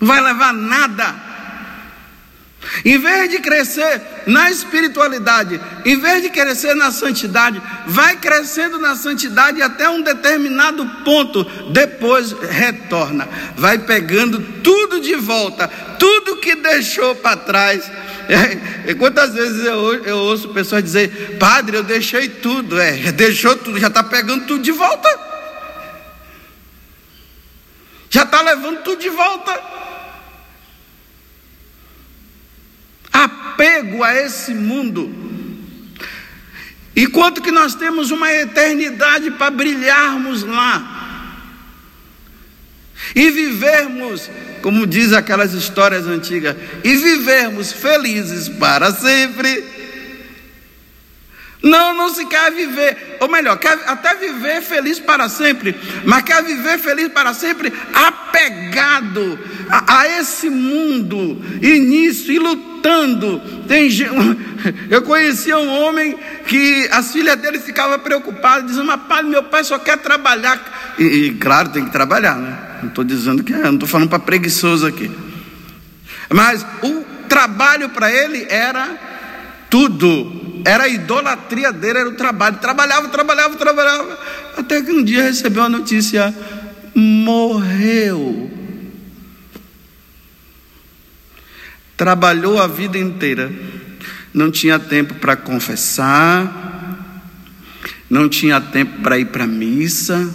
Não 0.00 0.08
vai 0.08 0.20
levar 0.20 0.52
nada. 0.52 1.34
Em 2.84 2.98
vez 2.98 3.30
de 3.30 3.38
crescer 3.38 4.00
na 4.26 4.50
espiritualidade, 4.50 5.60
em 5.84 5.98
vez 5.98 6.22
de 6.22 6.30
crescer 6.30 6.74
na 6.74 6.90
santidade, 6.90 7.60
vai 7.86 8.16
crescendo 8.16 8.78
na 8.78 8.96
santidade 8.96 9.60
até 9.62 9.88
um 9.88 10.02
determinado 10.02 10.84
ponto, 11.04 11.44
depois 11.70 12.32
retorna, 12.32 13.28
vai 13.56 13.78
pegando 13.78 14.40
tudo 14.62 15.00
de 15.00 15.14
volta, 15.14 15.68
tudo 15.98 16.38
que 16.38 16.56
deixou 16.56 17.14
para 17.14 17.36
trás. 17.36 17.90
Quantas 18.98 19.34
vezes 19.34 19.64
eu, 19.64 20.04
eu 20.04 20.18
ouço 20.18 20.48
pessoas 20.50 20.82
dizer, 20.82 21.36
Padre, 21.38 21.76
eu 21.76 21.82
deixei 21.82 22.28
tudo, 22.28 22.80
é, 22.80 23.12
deixou 23.12 23.56
tudo, 23.56 23.78
já 23.78 23.88
está 23.88 24.02
pegando 24.02 24.46
tudo 24.46 24.62
de 24.62 24.72
volta, 24.72 25.08
já 28.10 28.22
está 28.22 28.40
levando 28.40 28.82
tudo 28.82 29.00
de 29.00 29.10
volta. 29.10 29.74
apego 33.14 34.02
a 34.02 34.12
esse 34.14 34.52
mundo. 34.52 35.14
Enquanto 36.96 37.40
que 37.40 37.50
nós 37.50 37.74
temos 37.74 38.10
uma 38.10 38.30
eternidade 38.32 39.30
para 39.32 39.50
brilharmos 39.50 40.42
lá 40.42 40.93
e 43.14 43.30
vivermos, 43.30 44.30
como 44.60 44.86
diz 44.86 45.12
aquelas 45.12 45.52
histórias 45.52 46.06
antigas, 46.06 46.56
e 46.82 46.96
vivermos 46.96 47.72
felizes 47.72 48.48
para 48.48 48.90
sempre. 48.92 49.72
Não, 51.62 51.94
não 51.94 52.10
se 52.10 52.26
quer 52.26 52.52
viver, 52.52 53.16
ou 53.20 53.28
melhor, 53.28 53.56
quer 53.56 53.78
até 53.86 54.14
viver 54.16 54.60
feliz 54.60 54.98
para 54.98 55.30
sempre, 55.30 55.74
mas 56.04 56.22
quer 56.22 56.42
viver 56.42 56.78
feliz 56.78 57.08
para 57.08 57.32
sempre 57.32 57.72
apegado 57.94 59.38
a, 59.70 60.00
a 60.00 60.20
esse 60.20 60.50
mundo, 60.50 61.42
e 61.62 61.78
nisso, 61.78 62.30
e 62.30 62.38
lutando. 62.38 63.40
Tem, 63.66 63.88
eu 64.90 65.00
conhecia 65.02 65.56
um 65.56 65.80
homem 65.80 66.18
que 66.46 66.86
as 66.92 67.12
filhas 67.12 67.36
dele 67.36 67.58
ficavam 67.58 67.98
preocupadas, 67.98 68.66
dizendo, 68.66 68.84
mas 68.84 69.00
pai, 69.08 69.22
meu 69.22 69.44
pai 69.44 69.64
só 69.64 69.78
quer 69.78 69.96
trabalhar. 69.96 70.94
E, 70.98 71.04
e 71.04 71.34
claro, 71.36 71.70
tem 71.70 71.86
que 71.86 71.92
trabalhar, 71.92 72.36
né? 72.36 72.73
Não 72.84 72.90
estou 72.90 73.04
dizendo 73.04 73.42
que 73.42 73.52
é, 73.52 73.62
não 73.62 73.74
estou 73.74 73.88
falando 73.88 74.08
para 74.08 74.18
preguiçoso 74.18 74.86
aqui. 74.86 75.10
Mas 76.32 76.64
o 76.82 77.04
trabalho 77.28 77.90
para 77.90 78.10
ele 78.10 78.46
era 78.48 78.96
tudo 79.68 80.44
era 80.64 80.84
a 80.84 80.88
idolatria 80.88 81.70
dele, 81.70 81.98
era 81.98 82.08
o 82.08 82.14
trabalho. 82.14 82.56
Trabalhava, 82.56 83.08
trabalhava, 83.08 83.56
trabalhava. 83.56 84.18
Até 84.56 84.80
que 84.80 84.90
um 84.90 85.04
dia 85.04 85.22
recebeu 85.22 85.62
a 85.62 85.68
notícia: 85.68 86.34
morreu. 86.94 88.50
Trabalhou 91.96 92.60
a 92.60 92.66
vida 92.66 92.98
inteira, 92.98 93.52
não 94.32 94.50
tinha 94.50 94.80
tempo 94.80 95.14
para 95.14 95.36
confessar, 95.36 97.22
não 98.10 98.28
tinha 98.28 98.60
tempo 98.60 99.00
para 99.00 99.16
ir 99.16 99.26
para 99.26 99.44
a 99.44 99.46
missa, 99.46 100.28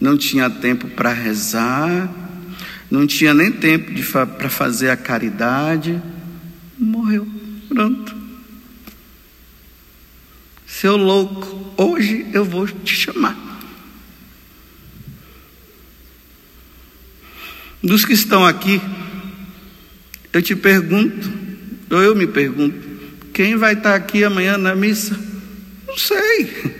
não 0.00 0.16
tinha 0.16 0.48
tempo 0.48 0.88
para 0.88 1.12
rezar, 1.12 2.08
não 2.90 3.06
tinha 3.06 3.34
nem 3.34 3.50
tempo 3.52 3.92
para 4.38 4.48
fazer 4.48 4.90
a 4.90 4.96
caridade. 4.96 6.00
Morreu, 6.78 7.26
pronto. 7.68 8.16
Seu 10.66 10.96
louco, 10.96 11.72
hoje 11.76 12.26
eu 12.32 12.44
vou 12.44 12.66
te 12.66 12.94
chamar. 12.94 13.36
Dos 17.82 18.04
que 18.04 18.12
estão 18.12 18.44
aqui, 18.44 18.80
eu 20.32 20.42
te 20.42 20.54
pergunto, 20.54 21.32
ou 21.90 22.02
eu 22.02 22.14
me 22.14 22.26
pergunto, 22.26 22.76
quem 23.32 23.56
vai 23.56 23.74
estar 23.74 23.94
aqui 23.94 24.24
amanhã 24.24 24.58
na 24.58 24.74
missa? 24.74 25.18
Não 25.86 25.96
sei. 25.96 26.77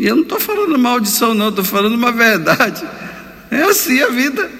E 0.00 0.06
eu 0.06 0.16
não 0.16 0.22
estou 0.22 0.40
falando 0.40 0.78
maldição, 0.78 1.34
não, 1.34 1.50
estou 1.50 1.62
falando 1.62 1.92
uma 1.92 2.10
verdade. 2.10 2.82
É 3.50 3.64
assim 3.64 4.00
a 4.00 4.08
vida. 4.08 4.50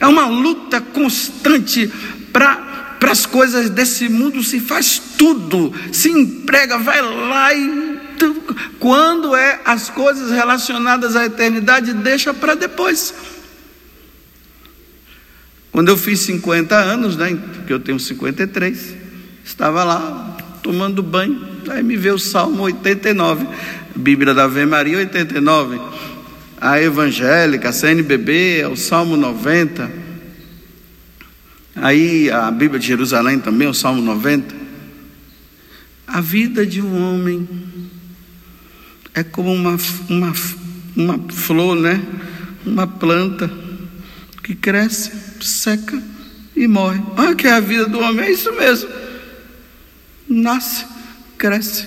É 0.00 0.06
uma 0.08 0.26
luta 0.26 0.80
constante 0.80 1.86
para 2.32 2.72
para 2.98 3.12
as 3.12 3.26
coisas 3.26 3.68
desse 3.68 4.08
mundo 4.08 4.42
se 4.42 4.58
faz 4.58 4.98
tudo, 5.18 5.74
se 5.92 6.08
emprega, 6.08 6.78
vai 6.78 7.02
lá 7.02 7.52
e 7.52 8.00
quando 8.78 9.36
é 9.36 9.60
as 9.62 9.90
coisas 9.90 10.30
relacionadas 10.30 11.14
à 11.14 11.26
eternidade, 11.26 11.92
deixa 11.92 12.32
para 12.32 12.54
depois. 12.54 13.12
Quando 15.70 15.90
eu 15.90 15.98
fiz 15.98 16.20
50 16.20 16.74
anos, 16.74 17.14
né, 17.14 17.38
porque 17.56 17.74
eu 17.74 17.78
tenho 17.78 18.00
53, 18.00 18.96
estava 19.44 19.84
lá 19.84 20.36
tomando 20.62 21.02
banho, 21.02 21.53
aí 21.72 21.82
me 21.82 21.96
veio 21.96 22.14
o 22.14 22.18
Salmo 22.18 22.62
89, 22.62 23.46
Bíblia 23.94 24.34
da 24.34 24.44
Ave 24.44 24.66
Maria 24.66 24.98
89, 24.98 25.80
a 26.60 26.80
evangélica, 26.80 27.68
a 27.68 27.72
CNBB, 27.72 28.64
o 28.70 28.76
Salmo 28.76 29.16
90. 29.16 29.90
Aí 31.76 32.30
a 32.30 32.50
Bíblia 32.50 32.80
de 32.80 32.86
Jerusalém 32.86 33.38
também, 33.38 33.68
o 33.68 33.74
Salmo 33.74 34.00
90. 34.00 34.54
A 36.06 36.20
vida 36.20 36.64
de 36.64 36.80
um 36.80 37.02
homem 37.02 37.48
é 39.14 39.22
como 39.22 39.52
uma, 39.52 39.76
uma, 40.08 40.32
uma 40.96 41.32
flor, 41.32 41.76
né? 41.76 42.02
Uma 42.64 42.86
planta 42.86 43.50
que 44.42 44.54
cresce, 44.54 45.12
seca 45.40 46.02
e 46.56 46.66
morre. 46.66 47.00
Olha 47.16 47.34
que 47.34 47.46
é 47.46 47.52
a 47.52 47.60
vida 47.60 47.86
do 47.86 47.98
homem, 48.00 48.26
é 48.26 48.30
isso 48.32 48.52
mesmo. 48.52 48.88
Nasce, 50.28 50.84
cresce, 51.38 51.86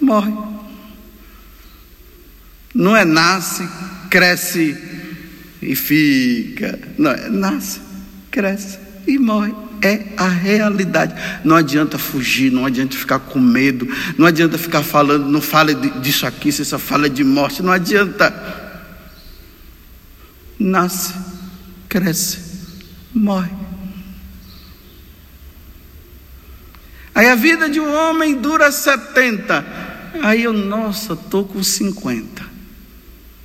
morre. 0.00 0.32
Não 2.74 2.96
é 2.96 3.04
nasce, 3.04 3.66
cresce 4.10 4.76
e 5.62 5.74
fica. 5.74 6.78
Não, 6.98 7.10
é 7.10 7.28
nasce, 7.28 7.80
cresce 8.30 8.78
e 9.06 9.18
morre. 9.18 9.54
É 9.82 10.06
a 10.16 10.28
realidade. 10.28 11.14
Não 11.44 11.54
adianta 11.54 11.98
fugir, 11.98 12.50
não 12.50 12.64
adianta 12.64 12.96
ficar 12.96 13.18
com 13.18 13.38
medo, 13.38 13.86
não 14.16 14.26
adianta 14.26 14.56
ficar 14.56 14.82
falando, 14.82 15.28
não 15.28 15.40
fale 15.40 15.74
disso 16.00 16.26
aqui, 16.26 16.50
você 16.50 16.64
só 16.64 16.78
fala 16.78 17.08
de 17.08 17.22
morte, 17.22 17.62
não 17.62 17.72
adianta. 17.72 18.32
Nasce, 20.58 21.14
cresce, 21.88 22.38
morre. 23.14 23.65
Aí 27.16 27.30
a 27.30 27.34
vida 27.34 27.66
de 27.66 27.80
um 27.80 27.94
homem 27.94 28.34
dura 28.34 28.70
70. 28.70 29.64
Aí 30.22 30.44
eu, 30.44 30.52
nossa, 30.52 31.14
estou 31.14 31.46
com 31.46 31.62
50. 31.62 32.44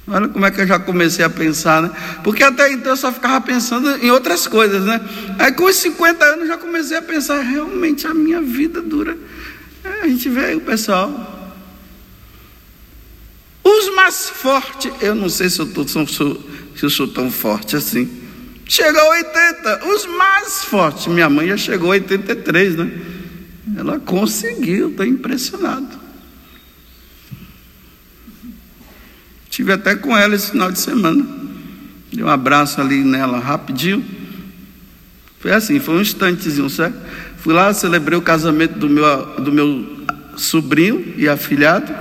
Olha 0.09 0.27
como 0.27 0.45
é 0.45 0.51
que 0.51 0.59
eu 0.59 0.67
já 0.67 0.77
comecei 0.77 1.23
a 1.23 1.29
pensar, 1.29 1.81
né? 1.81 1.89
Porque 2.21 2.43
até 2.43 2.69
então 2.69 2.91
eu 2.91 2.97
só 2.97 3.13
ficava 3.13 3.39
pensando 3.39 3.89
em 4.03 4.11
outras 4.11 4.45
coisas, 4.45 4.83
né? 4.83 4.99
Aí 5.39 5.53
com 5.53 5.63
os 5.63 5.77
50 5.77 6.25
anos 6.25 6.41
eu 6.41 6.47
já 6.47 6.57
comecei 6.57 6.97
a 6.97 7.01
pensar, 7.01 7.39
realmente 7.39 8.05
a 8.05 8.13
minha 8.13 8.41
vida 8.41 8.81
dura. 8.81 9.17
É, 9.85 10.01
a 10.01 10.07
gente 10.09 10.27
vê 10.27 10.47
aí 10.47 10.55
o 10.57 10.61
pessoal. 10.61 11.55
Os 13.63 13.95
mais 13.95 14.29
fortes, 14.29 14.91
eu 14.99 15.15
não 15.15 15.29
sei 15.29 15.49
se 15.49 15.61
eu, 15.61 15.71
tô, 15.71 15.87
se 15.87 15.97
eu 16.83 16.89
sou 16.89 17.07
tão 17.07 17.31
forte 17.31 17.77
assim. 17.77 18.19
Chegou 18.67 19.01
a 19.01 19.09
80, 19.11 19.85
os 19.87 20.05
mais 20.07 20.65
fortes. 20.65 21.07
Minha 21.07 21.29
mãe 21.29 21.47
já 21.47 21.55
chegou 21.55 21.87
a 21.87 21.91
83, 21.91 22.75
né? 22.75 23.10
Ela 23.77 23.99
conseguiu, 23.99 24.89
estou 24.89 25.05
impressionado. 25.05 25.99
Tive 29.49 29.73
até 29.73 29.95
com 29.95 30.15
ela 30.17 30.33
esse 30.33 30.51
final 30.51 30.71
de 30.71 30.79
semana. 30.79 31.25
Dei 32.11 32.23
um 32.23 32.29
abraço 32.29 32.81
ali 32.81 33.03
nela 33.03 33.39
rapidinho. 33.39 34.03
Foi 35.39 35.51
assim, 35.51 35.79
foi 35.79 35.95
um 35.95 36.01
instantezinho, 36.01 36.69
certo? 36.69 36.97
Fui 37.37 37.53
lá, 37.53 37.73
celebrei 37.73 38.17
o 38.17 38.21
casamento 38.21 38.77
do 38.77 38.89
meu, 38.89 39.25
do 39.41 39.51
meu 39.51 40.05
sobrinho 40.37 41.13
e 41.17 41.27
afilhado. 41.27 41.93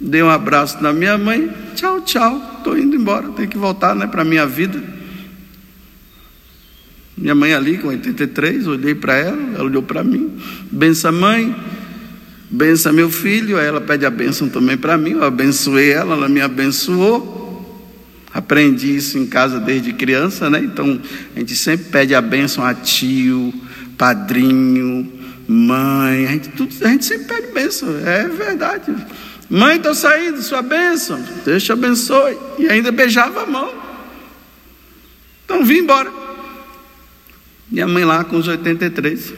Dei 0.00 0.22
um 0.22 0.28
abraço 0.28 0.82
na 0.82 0.92
minha 0.92 1.16
mãe. 1.16 1.50
Tchau, 1.74 2.00
tchau. 2.02 2.56
Estou 2.58 2.78
indo 2.78 2.96
embora, 2.96 3.28
tenho 3.30 3.48
que 3.48 3.58
voltar 3.58 3.94
né, 3.94 4.06
para 4.06 4.22
a 4.22 4.24
minha 4.24 4.46
vida. 4.46 4.82
Minha 7.16 7.34
mãe 7.34 7.54
ali 7.54 7.78
com 7.78 7.88
83, 7.88 8.66
olhei 8.66 8.94
para 8.94 9.16
ela, 9.16 9.40
ela 9.54 9.64
olhou 9.64 9.82
para 9.82 10.02
mim. 10.02 10.36
Bença 10.70 11.12
mãe, 11.12 11.54
bença 12.50 12.92
meu 12.92 13.08
filho, 13.08 13.58
aí 13.58 13.66
ela 13.66 13.80
pede 13.80 14.04
a 14.04 14.10
bênção 14.10 14.48
também 14.48 14.76
para 14.76 14.98
mim, 14.98 15.12
eu 15.12 15.24
abençoei 15.24 15.92
ela, 15.92 16.14
ela 16.14 16.28
me 16.28 16.40
abençoou. 16.40 17.42
Aprendi 18.32 18.96
isso 18.96 19.16
em 19.16 19.26
casa 19.26 19.60
desde 19.60 19.92
criança, 19.92 20.50
né? 20.50 20.58
Então 20.58 21.00
a 21.36 21.38
gente 21.38 21.54
sempre 21.54 21.86
pede 21.86 22.16
a 22.16 22.20
bênção 22.20 22.64
a 22.64 22.74
tio, 22.74 23.54
padrinho, 23.96 25.08
mãe, 25.46 26.26
a 26.26 26.30
gente, 26.32 26.48
tudo, 26.48 26.74
a 26.84 26.88
gente 26.88 27.04
sempre 27.04 27.26
pede 27.26 27.52
bênção, 27.52 27.88
é 28.04 28.26
verdade. 28.26 28.92
Mãe, 29.48 29.76
estou 29.76 29.94
saindo, 29.94 30.42
sua 30.42 30.62
bênção, 30.62 31.22
Deus 31.44 31.62
te 31.62 31.70
abençoe. 31.70 32.36
E 32.58 32.68
ainda 32.68 32.90
beijava 32.90 33.44
a 33.44 33.46
mão. 33.46 33.72
Então 35.44 35.64
vim 35.64 35.78
embora. 35.78 36.23
Minha 37.74 37.88
mãe 37.88 38.04
lá 38.04 38.22
com 38.22 38.36
os 38.36 38.46
83 38.46 39.34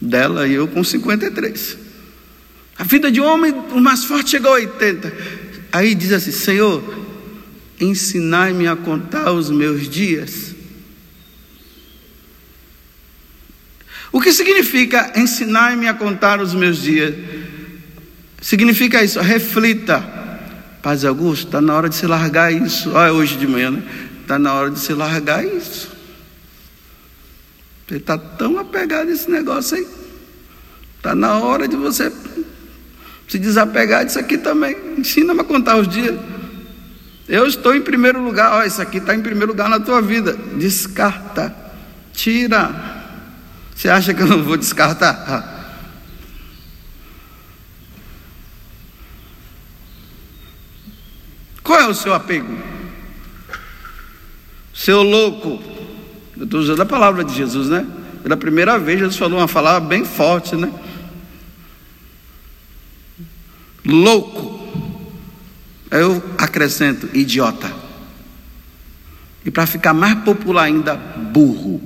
dela 0.00 0.46
e 0.46 0.54
eu 0.54 0.68
com 0.68 0.84
53. 0.84 1.76
A 2.78 2.84
vida 2.84 3.10
de 3.10 3.20
homem, 3.20 3.52
o 3.72 3.80
mais 3.80 4.04
forte, 4.04 4.30
chegou 4.30 4.52
a 4.52 4.54
80. 4.54 5.12
Aí 5.72 5.96
diz 5.96 6.12
assim: 6.12 6.30
Senhor, 6.30 7.04
ensinai-me 7.80 8.68
a 8.68 8.76
contar 8.76 9.32
os 9.32 9.50
meus 9.50 9.90
dias. 9.90 10.54
O 14.12 14.20
que 14.20 14.32
significa 14.32 15.12
ensinar-me 15.16 15.88
a 15.88 15.94
contar 15.94 16.40
os 16.40 16.54
meus 16.54 16.80
dias? 16.80 17.12
Significa 18.40 19.02
isso, 19.02 19.18
reflita. 19.18 19.98
Paz 20.80 21.04
Augusto, 21.04 21.46
está 21.46 21.60
na 21.60 21.74
hora 21.74 21.88
de 21.88 21.96
se 21.96 22.06
largar 22.06 22.52
isso. 22.52 22.92
Olha, 22.92 23.12
hoje 23.12 23.36
de 23.36 23.48
manhã, 23.48 23.72
né? 23.72 23.82
Está 24.22 24.38
na 24.38 24.54
hora 24.54 24.70
de 24.70 24.78
se 24.78 24.92
largar 24.92 25.44
isso. 25.44 25.99
Você 27.90 27.96
está 27.96 28.16
tão 28.16 28.56
apegado 28.56 29.08
a 29.08 29.12
esse 29.12 29.28
negócio 29.28 29.76
aí. 29.76 29.84
Está 30.96 31.12
na 31.12 31.38
hora 31.38 31.66
de 31.66 31.74
você 31.74 32.12
se 33.26 33.36
desapegar 33.36 34.04
disso 34.04 34.20
aqui 34.20 34.38
também. 34.38 34.76
Ensina-me 34.96 35.40
a 35.40 35.44
contar 35.44 35.76
os 35.76 35.88
dias. 35.88 36.16
Eu 37.28 37.48
estou 37.48 37.74
em 37.74 37.82
primeiro 37.82 38.22
lugar. 38.22 38.52
Olha, 38.52 38.68
isso 38.68 38.80
aqui 38.80 38.98
está 38.98 39.12
em 39.12 39.20
primeiro 39.20 39.48
lugar 39.48 39.68
na 39.68 39.80
tua 39.80 40.00
vida. 40.00 40.34
Descarta. 40.34 41.52
Tira. 42.12 42.70
Você 43.74 43.88
acha 43.88 44.14
que 44.14 44.22
eu 44.22 44.26
não 44.28 44.44
vou 44.44 44.56
descartar? 44.56 45.82
Qual 51.60 51.80
é 51.80 51.88
o 51.88 51.94
seu 51.94 52.14
apego? 52.14 52.56
Seu 54.72 55.02
louco. 55.02 55.79
Eu 56.40 56.46
estou 56.46 56.58
usando 56.58 56.80
a 56.80 56.86
palavra 56.86 57.22
de 57.22 57.32
Jesus, 57.32 57.68
né? 57.68 57.86
Pela 58.22 58.36
primeira 58.36 58.78
vez, 58.78 58.98
Jesus 58.98 59.16
falou 59.16 59.38
uma 59.38 59.46
palavra 59.46 59.86
bem 59.86 60.04
forte, 60.04 60.56
né? 60.56 60.72
louco. 63.84 64.58
Eu 65.90 66.22
acrescento 66.38 67.08
idiota. 67.12 67.70
E 69.44 69.50
para 69.50 69.66
ficar 69.66 69.92
mais 69.92 70.14
popular 70.20 70.64
ainda, 70.64 70.94
burro. 70.96 71.80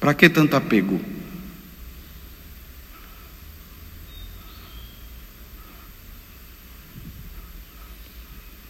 Para 0.00 0.14
que 0.14 0.28
tanto 0.28 0.56
apego? 0.56 1.00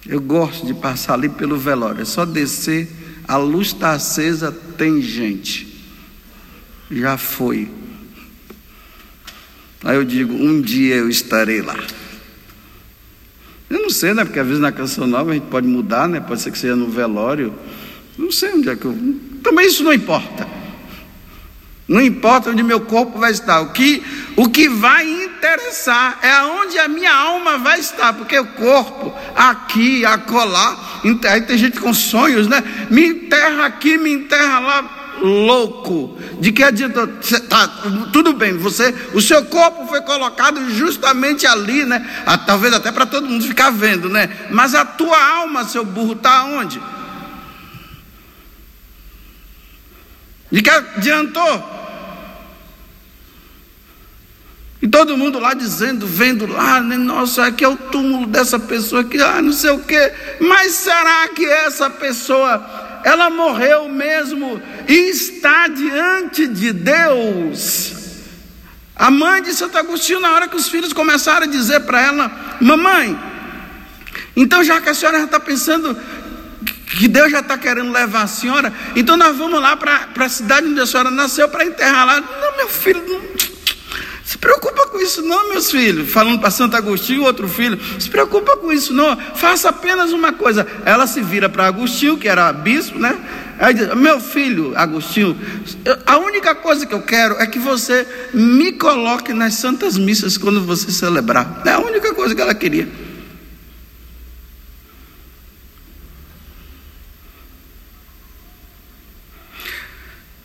Eu 0.09 0.21
gosto 0.21 0.67
de 0.67 0.75
passar 0.75 1.15
ali 1.15 1.29
pelo 1.29 1.59
velório, 1.59 2.03
é 2.03 2.05
só 2.05 2.25
descer, 2.25 2.89
a 3.27 3.37
luz 3.37 3.69
está 3.69 3.93
acesa, 3.93 4.53
tem 4.77 5.03
gente. 5.03 5.67
Já 6.91 7.19
foi. 7.19 7.71
Aí 9.83 9.97
eu 9.97 10.05
digo, 10.05 10.33
um 10.33 10.61
dia 10.61 10.97
eu 10.97 11.09
estarei 11.09 11.61
lá. 11.61 11.77
Eu 13.69 13.83
não 13.83 13.91
sei, 13.91 14.15
né? 14.15 14.25
Porque 14.25 14.39
às 14.39 14.47
vezes 14.47 14.63
na 14.63 14.71
canção 14.71 15.07
nova 15.07 15.33
a 15.33 15.35
gente 15.35 15.49
pode 15.49 15.67
mudar, 15.67 16.09
né? 16.09 16.21
Pode 16.21 16.41
ser 16.41 16.53
que 16.53 16.59
seja 16.59 16.77
no 16.77 16.89
velório. 16.89 17.53
Não 18.17 18.31
sei 18.31 18.53
onde 18.53 18.69
é 18.69 18.77
que 18.77 18.85
eu. 18.85 18.97
Também 19.43 19.67
isso 19.67 19.83
não 19.83 19.93
importa. 19.93 20.56
Não 21.89 22.01
importa 22.01 22.51
onde 22.51 22.65
meu 22.65 22.81
corpo 22.81 23.19
vai 23.19 23.31
estar. 23.31 23.61
O 23.61 23.71
que, 23.71 24.03
o 24.37 24.49
que 24.49 24.69
vai 24.69 25.09
interessar 25.09 26.19
é 26.21 26.31
aonde 26.33 26.79
a 26.79 26.89
minha 26.89 27.15
alma 27.15 27.59
vai 27.59 27.79
estar. 27.79 28.13
Porque 28.13 28.37
o 28.37 28.47
corpo, 28.47 29.15
aqui, 29.37 30.05
acolá. 30.05 30.77
Aí 31.31 31.43
tem 31.43 31.57
gente 31.57 31.79
com 31.79 31.95
sonhos, 31.95 32.49
né? 32.49 32.63
Me 32.91 33.07
enterra 33.07 33.67
aqui, 33.67 33.97
me 33.97 34.13
enterra 34.13 34.59
lá 34.59 34.97
louco. 35.21 36.19
De 36.41 36.51
que 36.51 36.65
adianta? 36.65 37.07
Tá, 37.49 37.69
tudo 38.13 38.33
bem, 38.33 38.57
você, 38.59 38.93
o 39.15 39.21
seu 39.21 39.45
corpo 39.45 39.87
foi 39.87 40.01
colocado 40.03 40.69
justamente 40.71 41.47
ali, 41.47 41.85
né? 41.85 42.05
Ah, 42.27 42.37
talvez 42.37 42.75
até 42.75 42.91
para 42.91 43.07
todo 43.07 43.29
mundo 43.29 43.47
ficar 43.47 43.71
vendo, 43.71 44.09
né? 44.09 44.29
Mas 44.51 44.75
a 44.75 44.85
tua 44.85 45.19
alma, 45.19 45.65
seu 45.65 45.85
burro, 45.85 46.15
está 46.15 46.45
onde? 46.45 46.81
De 50.51 50.63
que 50.63 50.71
adiantou? 50.71 51.76
E 54.81 54.87
todo 54.87 55.17
mundo 55.17 55.39
lá 55.39 55.55
dizendo, 55.55 56.07
vendo 56.07 56.47
lá, 56.47 56.81
né, 56.81 56.97
nossa, 56.97 57.47
aqui 57.47 57.65
é 57.65 57.69
o 57.69 57.77
túmulo 57.77 58.27
dessa 58.27 58.59
pessoa 58.59 59.03
que, 59.03 59.19
ah, 59.21 59.41
não 59.41 59.53
sei 59.53 59.71
o 59.71 59.79
quê. 59.79 60.13
Mas 60.41 60.73
será 60.73 61.29
que 61.29 61.47
essa 61.47 61.89
pessoa 61.89 62.87
ela 63.07 63.31
morreu 63.31 63.89
mesmo 63.89 64.61
e 64.89 64.93
está 65.11 65.69
diante 65.69 66.49
de 66.49 66.73
Deus. 66.73 67.95
A 68.97 69.13
mãe 69.13 69.43
de 69.43 69.53
Santo 69.55 69.79
Agostinho, 69.79 70.19
na 70.19 70.33
hora 70.33 70.49
que 70.49 70.57
os 70.57 70.69
filhos 70.69 70.93
começaram 70.93 71.45
a 71.45 71.49
dizer 71.49 71.81
para 71.81 72.03
ela: 72.03 72.57
Mamãe, 72.61 73.17
então 74.37 74.65
já 74.65 74.81
que 74.81 74.89
a 74.89 74.95
senhora 74.95 75.19
já 75.19 75.25
está 75.25 75.39
pensando 75.39 75.97
que 76.99 77.07
Deus 77.07 77.31
já 77.31 77.39
está 77.39 77.57
querendo 77.57 77.93
levar 77.93 78.23
a 78.23 78.27
senhora, 78.27 78.73
então 78.97 79.17
nós 79.17 79.37
vamos 79.37 79.61
lá 79.61 79.77
para 79.77 80.09
a 80.17 80.29
cidade 80.29 80.67
onde 80.67 80.81
a 80.81 80.87
senhora 80.87 81.11
nasceu 81.11 81.49
para 81.49 81.65
enterrar 81.65 82.07
lá. 82.07 82.21
Não, 82.21 82.57
meu 82.57 82.69
filho, 82.69 83.05
não 83.07 83.36
preocupa 84.47 84.87
com 84.87 85.01
isso 85.01 85.23
não, 85.23 85.49
meus 85.49 85.73
filhos. 85.73 86.09
Falando 86.09 86.39
para 86.39 86.53
Santo 86.53 86.77
Agostinho, 86.77 87.25
outro 87.25 87.49
filho, 87.49 87.79
se 87.99 88.09
preocupa 88.09 88.57
com 88.57 88.73
isso 88.73 88.93
não. 88.93 89.17
Faça 89.35 89.71
apenas 89.71 90.13
uma 90.13 90.33
coisa. 90.33 90.65
Ela 90.85 91.05
se 91.09 91.21
vira 91.21 91.49
para 91.49 91.67
Agostinho, 91.67 92.17
que 92.17 92.29
era 92.29 92.53
bispo, 92.53 92.97
né? 92.97 93.19
Aí 93.59 93.75
diz, 93.75 93.93
meu 93.95 94.21
filho, 94.21 94.73
Agostinho, 94.77 95.37
a 96.07 96.19
única 96.19 96.55
coisa 96.55 96.87
que 96.87 96.95
eu 96.95 97.03
quero 97.03 97.35
é 97.41 97.47
que 97.47 97.59
você 97.59 98.07
me 98.33 98.73
coloque 98.73 99.33
nas 99.33 99.55
santas 99.55 99.99
missas 99.99 100.39
quando 100.39 100.65
você 100.65 100.93
celebrar. 100.93 101.63
É 101.65 101.71
a 101.71 101.81
única 101.81 102.15
coisa 102.15 102.33
que 102.33 102.41
ela 102.41 102.55
queria. 102.55 102.89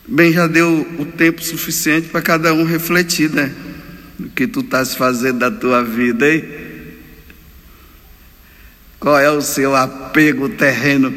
Bem, 0.07 0.33
já 0.33 0.47
deu 0.47 0.87
o 0.97 1.05
tempo 1.05 1.41
suficiente 1.43 2.09
para 2.09 2.21
cada 2.21 2.51
um 2.53 2.65
refletir, 2.65 3.29
né? 3.29 3.53
Que 4.35 4.47
tu 4.47 4.61
estás 4.61 4.95
fazendo 4.95 5.39
da 5.39 5.51
tua 5.51 5.83
vida, 5.83 6.29
hein? 6.29 6.43
Qual 8.99 9.17
é 9.17 9.31
o 9.31 9.41
seu 9.41 9.75
apego 9.75 10.47
terreno? 10.49 11.11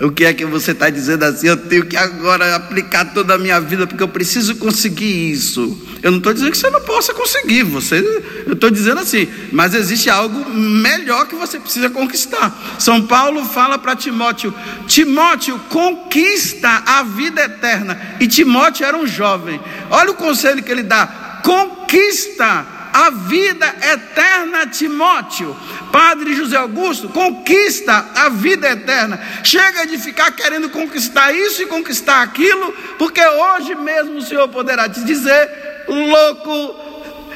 O 0.00 0.10
que 0.10 0.24
é 0.24 0.32
que 0.32 0.46
você 0.46 0.70
está 0.70 0.88
dizendo 0.88 1.24
assim? 1.24 1.46
Eu 1.46 1.58
tenho 1.58 1.84
que 1.84 1.96
agora 1.96 2.56
aplicar 2.56 3.12
toda 3.12 3.34
a 3.34 3.38
minha 3.38 3.60
vida 3.60 3.86
porque 3.86 4.02
eu 4.02 4.08
preciso 4.08 4.56
conseguir 4.56 5.30
isso. 5.30 5.78
Eu 6.02 6.10
não 6.10 6.18
estou 6.18 6.32
dizendo 6.32 6.50
que 6.50 6.56
você 6.56 6.70
não 6.70 6.80
possa 6.80 7.12
conseguir, 7.12 7.64
você, 7.64 7.98
eu 8.46 8.54
estou 8.54 8.70
dizendo 8.70 8.98
assim, 8.98 9.28
mas 9.52 9.74
existe 9.74 10.08
algo 10.08 10.48
melhor 10.48 11.26
que 11.26 11.34
você 11.34 11.60
precisa 11.60 11.90
conquistar. 11.90 12.78
São 12.78 13.06
Paulo 13.06 13.44
fala 13.44 13.78
para 13.78 13.94
Timóteo: 13.94 14.54
Timóteo, 14.86 15.58
conquista 15.68 16.82
a 16.86 17.02
vida 17.02 17.42
eterna. 17.42 18.16
E 18.18 18.26
Timóteo 18.26 18.86
era 18.86 18.96
um 18.96 19.06
jovem. 19.06 19.60
Olha 19.90 20.12
o 20.12 20.14
conselho 20.14 20.62
que 20.62 20.72
ele 20.72 20.82
dá: 20.82 21.19
conquista 21.42 22.66
a 22.92 23.10
vida 23.10 23.66
eterna, 23.92 24.66
Timóteo. 24.66 25.56
Padre 25.92 26.34
José 26.34 26.56
Augusto, 26.56 27.08
conquista 27.08 28.06
a 28.14 28.28
vida 28.28 28.70
eterna. 28.70 29.20
Chega 29.42 29.86
de 29.86 29.98
ficar 29.98 30.30
querendo 30.32 30.70
conquistar 30.70 31.32
isso 31.32 31.62
e 31.62 31.66
conquistar 31.66 32.22
aquilo, 32.22 32.72
porque 32.98 33.24
hoje 33.24 33.74
mesmo 33.74 34.18
o 34.18 34.22
Senhor 34.22 34.48
poderá 34.48 34.88
te 34.88 35.02
dizer, 35.04 35.84
louco, 35.88 36.90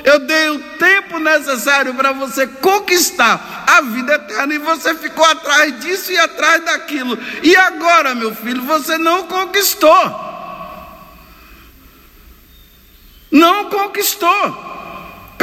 eu 0.04 0.20
dei 0.20 0.50
o 0.50 0.58
tempo 0.78 1.18
necessário 1.18 1.94
para 1.94 2.12
você 2.12 2.46
conquistar 2.46 3.64
a 3.66 3.80
vida 3.80 4.14
eterna 4.14 4.54
e 4.54 4.58
você 4.58 4.94
ficou 4.94 5.24
atrás 5.24 5.80
disso 5.80 6.12
e 6.12 6.18
atrás 6.18 6.64
daquilo. 6.64 7.18
E 7.42 7.56
agora, 7.56 8.14
meu 8.14 8.34
filho, 8.34 8.62
você 8.62 8.98
não 8.98 9.26
conquistou. 9.26 10.34
Não 13.34 13.64
conquistou 13.84 14.74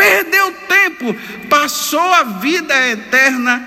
perdeu 0.01 0.51
tempo, 0.67 1.15
passou 1.47 1.99
a 1.99 2.23
vida 2.23 2.73
eterna, 2.89 3.63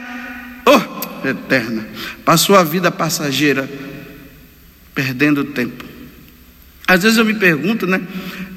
oh, 0.67 1.27
eterna, 1.29 1.87
passou 2.25 2.57
a 2.57 2.65
vida 2.65 2.91
passageira, 2.91 3.69
perdendo 4.95 5.45
tempo. 5.45 5.85
Às 6.87 7.03
vezes 7.03 7.19
eu 7.19 7.25
me 7.25 7.35
pergunto, 7.35 7.87
né? 7.87 8.01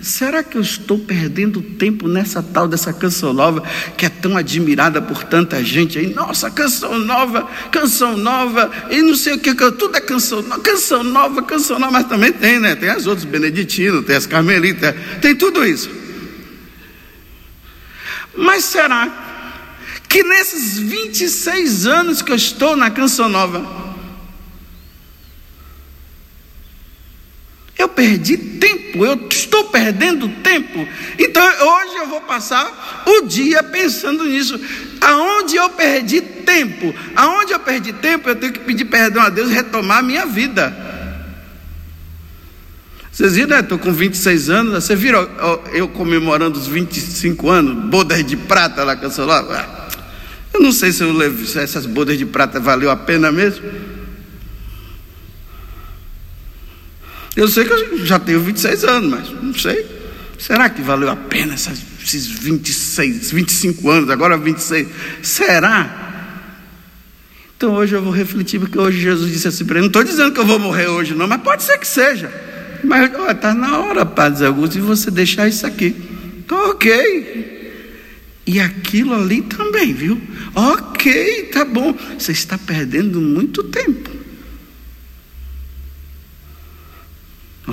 Será 0.01 0.43
que 0.43 0.57
eu 0.57 0.61
estou 0.61 0.99
perdendo 0.99 1.61
tempo 1.61 2.07
nessa 2.07 2.43
tal 2.43 2.67
dessa 2.67 2.91
canção 2.91 3.31
nova 3.31 3.63
que 3.95 4.05
é 4.05 4.09
tão 4.09 4.35
admirada 4.35 5.01
por 5.01 5.23
tanta 5.23 5.63
gente 5.63 5.97
aí? 5.97 6.13
Nossa, 6.13 6.51
canção 6.51 6.99
nova, 6.99 7.47
canção 7.71 8.17
nova, 8.17 8.69
e 8.89 9.01
não 9.01 9.15
sei 9.15 9.35
o 9.35 9.39
que, 9.39 9.53
tudo 9.53 9.95
é 9.95 10.01
canção 10.01 10.41
nova, 10.41 10.61
canção 10.61 11.03
nova, 11.03 11.41
canção 11.43 11.79
nova, 11.79 11.91
mas 11.91 12.07
também 12.07 12.33
tem, 12.33 12.59
né? 12.59 12.75
Tem 12.75 12.89
as 12.89 13.07
outras, 13.07 13.23
Beneditino, 13.23 14.03
tem 14.03 14.15
as 14.15 14.25
Carmelitas, 14.25 14.93
tem 15.21 15.35
tudo 15.35 15.65
isso. 15.65 15.96
Mas 18.37 18.65
será 18.65 19.25
que 20.07 20.23
nesses 20.23 20.77
26 20.77 21.87
anos 21.87 22.21
que 22.21 22.31
eu 22.31 22.35
estou 22.35 22.75
na 22.75 22.91
Canção 22.91 23.27
Nova, 23.27 23.87
eu 27.77 27.89
perdi 27.89 28.37
tempo, 28.37 29.05
eu 29.05 29.27
estou 29.29 29.65
perdendo 29.65 30.29
tempo. 30.41 30.87
Então 31.17 31.43
hoje 31.43 31.95
eu 31.97 32.07
vou 32.07 32.21
passar 32.21 33.03
o 33.05 33.21
dia 33.21 33.63
pensando 33.63 34.23
nisso. 34.25 34.59
Aonde 35.01 35.55
eu 35.55 35.69
perdi 35.71 36.21
tempo? 36.21 36.93
Aonde 37.15 37.53
eu 37.53 37.59
perdi 37.59 37.93
tempo, 37.93 38.29
eu 38.29 38.35
tenho 38.35 38.53
que 38.53 38.59
pedir 38.59 38.85
perdão 38.85 39.21
a 39.21 39.29
Deus 39.29 39.49
e 39.49 39.53
retomar 39.53 39.99
a 39.99 40.03
minha 40.03 40.25
vida. 40.25 40.86
Vocês 43.17 43.33
viram, 43.33 43.49
né? 43.49 43.61
Estou 43.61 43.79
com 43.79 43.91
26 43.91 44.51
anos. 44.51 44.83
Você 44.83 44.95
viram 44.95 45.27
eu 45.73 45.87
comemorando 45.87 46.59
os 46.59 46.67
25 46.67 47.49
anos, 47.49 47.89
bodas 47.89 48.23
de 48.23 48.37
prata 48.37 48.83
lá 48.83 48.93
eu 48.93 49.25
lá? 49.25 49.39
Ah, 49.39 49.87
eu 50.53 50.61
não 50.61 50.71
sei 50.71 50.91
se, 50.91 51.01
eu 51.01 51.11
levo, 51.11 51.43
se 51.43 51.57
essas 51.57 51.87
bodas 51.87 52.15
de 52.15 52.27
prata 52.27 52.59
valeu 52.59 52.91
a 52.91 52.95
pena 52.95 53.31
mesmo. 53.31 53.65
Eu 57.35 57.47
sei 57.47 57.65
que 57.65 57.73
eu 57.73 58.05
já 58.05 58.19
tenho 58.19 58.39
26 58.39 58.83
anos, 58.83 59.09
mas 59.09 59.41
não 59.41 59.53
sei. 59.55 59.83
Será 60.37 60.69
que 60.69 60.83
valeu 60.83 61.09
a 61.09 61.15
pena 61.15 61.55
essas, 61.55 61.79
esses 62.03 62.27
26, 62.27 63.31
25 63.31 63.89
anos, 63.89 64.09
agora 64.11 64.37
26? 64.37 64.89
Será? 65.23 66.35
Então 67.57 67.73
hoje 67.73 67.95
eu 67.95 68.01
vou 68.03 68.13
refletir, 68.13 68.59
porque 68.59 68.77
hoje 68.77 68.99
Jesus 68.99 69.31
disse 69.31 69.47
assim 69.47 69.65
para 69.65 69.77
mim: 69.77 69.81
não 69.81 69.87
estou 69.87 70.03
dizendo 70.03 70.31
que 70.31 70.39
eu 70.39 70.45
vou 70.45 70.59
morrer 70.59 70.85
hoje, 70.85 71.15
não, 71.15 71.27
mas 71.27 71.41
pode 71.41 71.63
ser 71.63 71.79
que 71.79 71.87
seja. 71.87 72.46
Mas 72.83 73.11
está 73.31 73.53
na 73.53 73.79
hora, 73.79 74.05
Padre 74.05 74.45
Augusto, 74.45 74.73
de 74.73 74.81
você 74.81 75.11
deixar 75.11 75.47
isso 75.47 75.65
aqui. 75.65 75.95
Tá 76.47 76.55
ok. 76.65 77.57
E 78.45 78.59
aquilo 78.61 79.13
ali 79.13 79.41
também, 79.41 79.93
viu? 79.93 80.21
Ok, 80.55 81.49
tá 81.51 81.65
bom. 81.65 81.93
Você 82.17 82.31
está 82.31 82.57
perdendo 82.57 83.19
muito 83.19 83.63
tempo. 83.63 84.09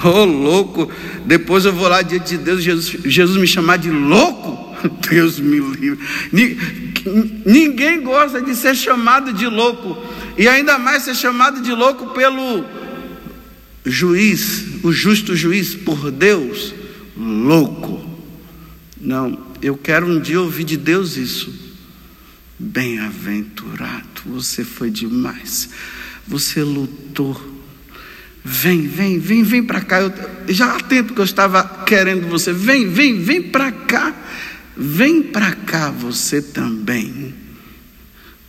Oh, 0.03 0.25
louco. 0.25 0.91
Depois 1.25 1.65
eu 1.65 1.73
vou 1.73 1.89
lá 1.89 2.03
diante 2.03 2.37
de 2.37 2.39
Deus, 2.39 2.63
Jesus, 2.63 3.05
Jesus 3.05 3.41
me 3.41 3.47
chamar 3.47 3.79
de 3.79 3.91
louco. 3.91 4.75
Deus 5.09 5.39
me 5.39 5.61
livre. 5.61 5.99
Ninguém 7.47 8.03
gosta 8.03 8.43
de 8.43 8.57
ser 8.57 8.75
chamado 8.75 9.33
de 9.33 9.47
louco. 9.47 9.97
E 10.37 10.49
ainda 10.49 10.77
mais 10.79 11.05
ser 11.05 11.15
chamado 11.15 11.61
de 11.61 11.71
louco 11.71 12.09
pelo 12.09 12.65
juiz, 13.85 14.65
o 14.83 14.93
justo 14.93 15.37
juiz 15.37 15.75
por 15.75 16.11
Deus, 16.11 16.75
louco. 17.17 18.03
Não, 19.01 19.47
eu 19.61 19.77
quero 19.77 20.07
um 20.07 20.21
dia 20.21 20.41
ouvir 20.41 20.65
de 20.65 20.77
Deus 20.77 21.17
isso. 21.17 21.53
Bem-aventurado, 22.59 24.23
você 24.27 24.65
foi 24.65 24.91
demais. 24.91 25.69
Você 26.27 26.63
lutou. 26.63 27.53
Vem, 28.43 28.87
vem, 28.87 29.19
vem, 29.19 29.43
vem 29.43 29.63
para 29.63 29.81
cá. 29.81 30.01
Eu, 30.01 30.13
já 30.49 30.77
há 30.77 30.81
tempo 30.81 31.15
que 31.15 31.21
eu 31.21 31.25
estava 31.25 31.63
querendo 31.85 32.29
você. 32.29 32.53
Vem, 32.53 32.89
vem, 32.89 33.21
vem 33.21 33.43
para 33.43 33.71
cá. 33.73 34.15
Vem 34.77 35.23
para 35.23 35.53
cá 35.53 35.91
você 35.91 36.41
também. 36.41 37.35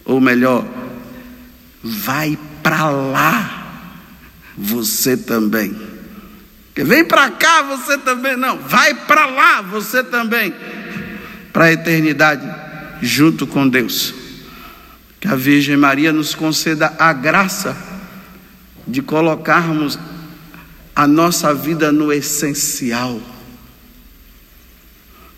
Ou 0.05 0.21
melhor, 0.21 0.65
vai 1.83 2.37
para 2.61 2.89
lá 2.89 3.54
você 4.57 5.17
também. 5.17 5.75
Vem 6.75 7.05
para 7.05 7.29
cá, 7.31 7.61
você 7.61 7.97
também. 7.97 8.35
Não, 8.35 8.59
vai 8.59 8.93
para 8.93 9.25
lá, 9.25 9.61
você 9.61 10.03
também. 10.03 10.53
Para 11.53 11.65
a 11.65 11.71
eternidade, 11.71 12.47
junto 13.01 13.47
com 13.47 13.67
Deus. 13.67 14.13
Que 15.19 15.27
a 15.27 15.35
Virgem 15.35 15.77
Maria 15.77 16.11
nos 16.11 16.35
conceda 16.35 16.93
a 16.99 17.13
graça 17.13 17.75
de 18.87 19.01
colocarmos 19.01 19.97
a 20.95 21.07
nossa 21.07 21.53
vida 21.53 21.91
no 21.91 22.13
essencial, 22.13 23.19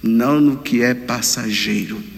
não 0.03 0.39
no 0.39 0.58
que 0.58 0.84
é 0.84 0.93
passageiro. 0.93 2.16